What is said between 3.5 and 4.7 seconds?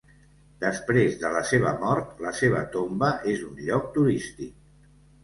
lloc turístic.